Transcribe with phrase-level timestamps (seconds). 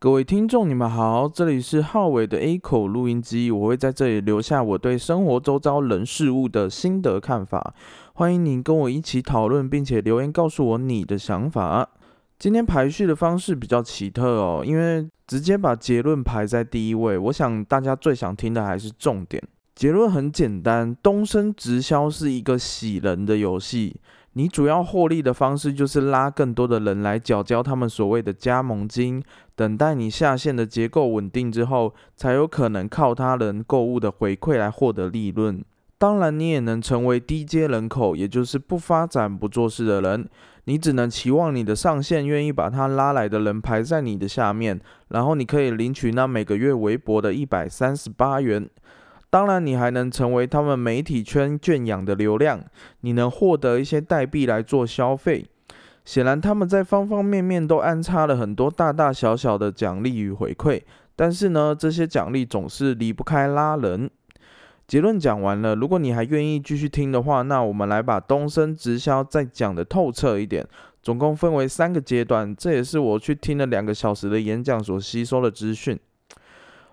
[0.00, 7.74] 各位听众，你们好，这里是浩伟的 A 口录音机，我会在这里留下我对生活周遭人事物的心得看法，
[8.12, 11.88] 欢迎您跟我一起讨论，并且留言告诉我你的想法。
[12.38, 19.42] 今天排序的方式比较奇特哦，因为直接把结论排在第一位，我想大家最想听的还是重点。
[19.74, 23.96] 结论很简单，东升直销是一个喜人的游戏。
[24.34, 29.22] 你主要获利的方式就是拉更多的人来缴交他们所谓的加盟金，
[29.56, 35.64] 等待你下线的结构稳定之后，才有可能靠他人购物的回馈来获得利润。
[35.96, 40.28] 当然，你也能成为低阶人口，也就是不发展、不做事的人。
[40.66, 48.68] 你只能期望你的上线愿意把他拉来的人排在你的下面，然后你可以领取那每个月微薄的一百三十八元。
[49.30, 52.64] 当然，你还能成为他们媒体圈圈养的流量，
[53.02, 55.44] 你能获得一些代币来做消费。
[56.04, 60.80] 显然，他们在方方面面都安插了很多大大小小的奖励与回馈，
[61.14, 64.10] 但是呢，这些奖励总是离不开拉人。
[64.86, 70.66] 结论讲完了，如果你还愿意继续听的话，那我们来把东升直销再讲的透彻一点。
[71.02, 75.98] 总共分为三个阶段，这也是我去听了两个小时的演讲所吸收的资讯。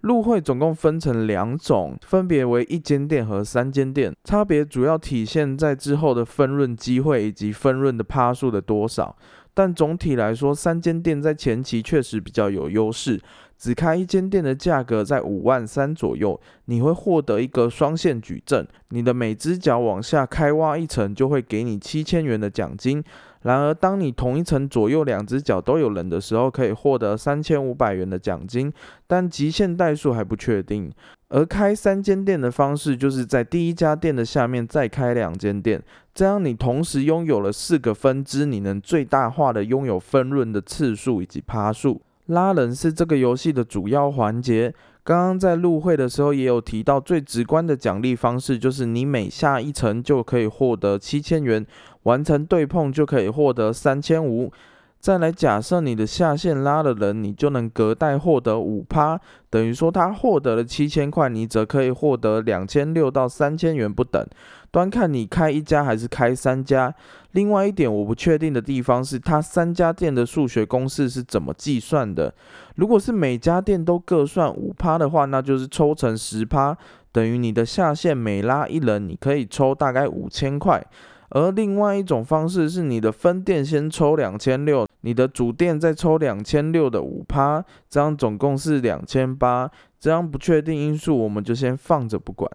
[0.00, 9.16] 入会总共分成两种，分别为一间店和三间店，差别主要体现在之后的分润机会以及分润的趴数的多少。
[9.54, 13.20] 但总体来说，三间店在前期确实比较有优势。
[13.58, 23.02] 只开一间店的价格在五万三左右，你会获得一个双线矩阵，你的每只脚往下开挖一层，就会给你七千元的奖金。
[23.42, 28.72] 然而，当你同一层左右两只脚都有人的时候，可以获得三千五百元的奖金，
[29.06, 30.92] 但极限代数还不确定。
[31.28, 35.82] 而开三间店的方式，就是在第一家店的下面再开两间店，
[36.14, 42.00] 这样你同时拥有了四个分支，你能最大化的拥有分润的次数以及趴数。
[42.26, 44.74] 拉人是这个游戏的主要环节。
[45.08, 51.66] 刚刚在入会的时候也有提到，最直观的奖励方式就是你每下一层就可以获得七千元，
[52.02, 54.52] 完成对碰就可以获得三千五。
[55.00, 64.26] 再来假设你的下线拉的人，你就能隔代获得五趴，等于说他获得了七千块，你则可以获得两千六到三千元不等。
[64.70, 66.92] 端看你开一家还是开三家。
[67.32, 72.34] 另外一点我不确定的地方是，它三家店的数学公式是怎么计算的？
[72.74, 76.76] 如果是每家店都各算五趴的话，那就是抽成十趴，
[77.12, 80.84] 等于你的下线每拉一人，你可以抽大概五千块。
[81.30, 89.70] 而另外一种方式是，你的分店先抽两千六，你的主店再抽两千六的五趴，这样总共是两千八。
[90.00, 92.50] 这样不确定因素我们就先放着不管。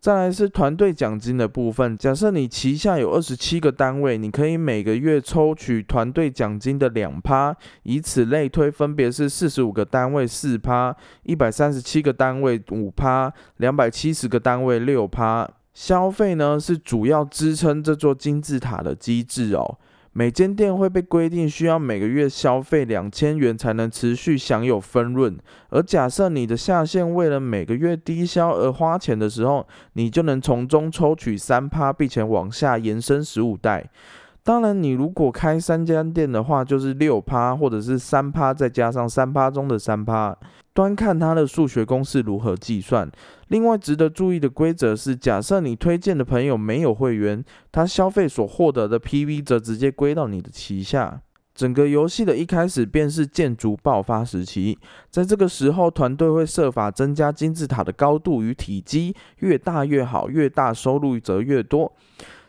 [0.00, 1.96] 再来是团队奖金的部分。
[1.96, 10.92] 假设你旗下有二十七个单位，你可以每个月抽取团队奖金的两趴，以此类推，分别是四十五个单位四趴，
[11.22, 15.48] 一百三十七个单位五趴，两百七十个单位六趴。
[15.74, 19.78] 消费呢是主要支撑这座金字塔的机制哦。
[20.14, 25.38] 每间店会被规定需要每个月消费两千元才能持续享有分润，
[25.70, 33.88] 而假设你的下线为了每个月低消而花钱的时候，你就能从中抽取三趴，并且往下延伸十五代。
[34.44, 40.36] 当然，你如果开三家店的话，就是六趴，或者是三趴再加上三趴中的三趴，
[40.74, 43.08] 端看它的数学公式如何计算。
[43.48, 51.20] 另外值得注意的规则是，假设你推荐的朋友没有会员，他消费所获得的 PV 则直接归到你的旗下。
[51.54, 54.76] 整个游戏的一开始便是建筑爆发时期，
[55.10, 61.92] 在这个时候，团队会设法增加金字塔的高度与体积，越大越好，越大收入则越多。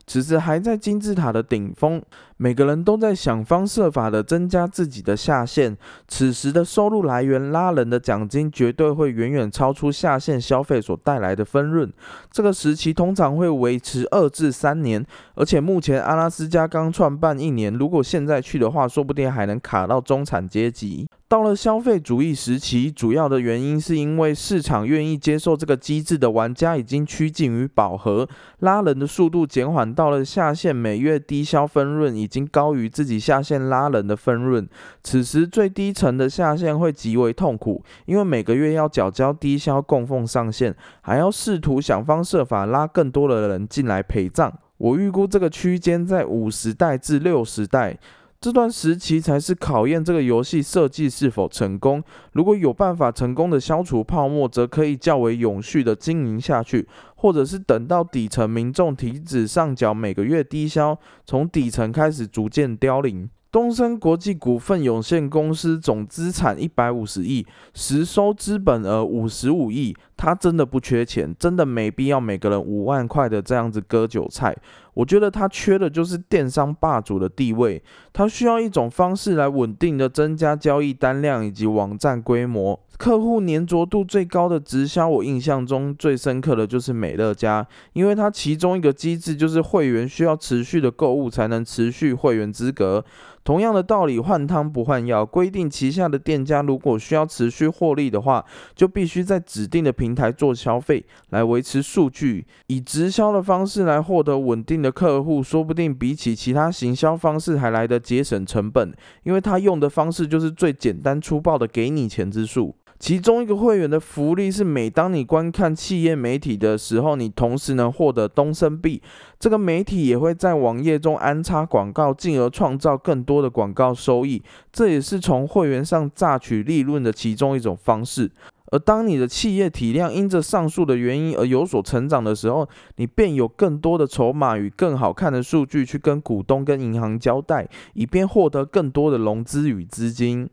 [0.06, 2.02] 此时还在金字塔的顶峰，
[2.38, 5.78] 每个人都在想方设法的增加自己的下限。
[6.08, 11.92] 此时的收入来源拉人的奖金绝对会远远超出下线消费所带来的分润。
[12.30, 15.06] 这个时期通常会维持二至三年，
[15.36, 21.08] 而且目前阿拉斯加刚创办一年，如果现在去的话，说不定还能卡到中产阶级。
[21.34, 34.70] 到了消费主义时期，主要的原因是因为市场愿意接受这个机制的玩家已经趋近于饱和，拉人的速度减缓到了下线每月低消分润已经高于自己下线拉人的分润。
[35.02, 44.54] 此时最低层的下线会极为痛苦，因为每个月要缴交低消供奉上限，还要试图想方设法拉更多的人进来陪葬。
[44.78, 47.98] 我预估这个区间在五十代至六十代。
[48.44, 52.04] 这段时期才是考验这个游戏设计是否成功。
[52.34, 56.86] 如果有办法成功的消除泡沫，则可以较为永续的经营下去；
[57.16, 63.30] 或者是等到底层民众停止上缴每个月低消，从底层开始逐渐凋零。
[63.50, 74.56] 东森国际股份有限公司总资产一百五十亿，实收资本额五十五亿，他真的不缺钱，真的没必要每个人五万块的这样子割韭菜。
[74.94, 77.82] 我觉得他缺的就是电商霸主的地位，
[78.14, 82.80] 他需要一种方式来稳定的增加交易单量以及网站规模。
[82.96, 93.04] 客户粘着度最高的直销，我印象中最深刻的就是美乐家，因为它其中一个机制就是会员需要持续的购物才能持续会员资格。
[93.44, 98.46] 同样的道理，换汤不换药，规定旗下的店家如果需要持续获利的话，
[98.76, 102.46] 就必须在指定的平台做消费来维持数据。
[102.68, 112.76] 以直销的方式来获得稳定的客户，说不定比起其他行销方式还来得节省成本，因为他用的方式就是最简单粗暴的给你钱之术。
[113.00, 119.02] 其中一个会员的福利是，每当你观看企业媒体的时候，你同时能获得东升币。
[119.38, 124.42] 这个媒体也会在网页中安插广告，进而创造更多的广告收益。
[124.72, 128.32] 这也是从会员上榨取利润的其中一种方式。
[128.74, 140.50] 而当你的企业体量因着上述的原因而有所成长的时候，你便有更多的筹码与更好看的数据去跟股东、跟银行交代，以便获得更多的融资与资金。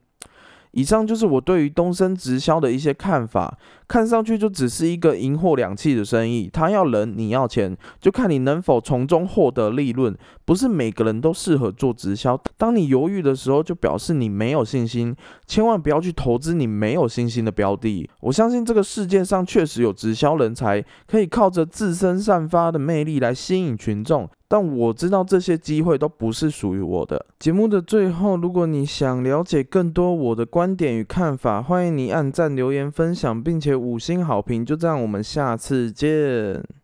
[0.73, 3.57] 以上就是我对于东升直销的一些看法，
[3.91, 10.17] 看上去就只是一个银货两讫的生意，他要人，你要钱，就看你能否从中获得利润。
[10.45, 15.15] 不是每个人都适合做直销，当你犹豫的时候，就表示你没有信心，
[15.45, 18.09] 千万不要去投资你没有信心的标的。
[18.21, 24.29] 我相信这个世界上确实有直销人才，可以靠着自身散发的魅力来吸引群众。
[24.49, 27.25] 但我知道这些机会都不是属于我的。
[27.39, 34.65] 节目的最后，如果你想了解更多我的观点与看法，欢迎你按赞、留言、分享，并且五星好评。
[34.65, 36.63] 就这样，我们下次见。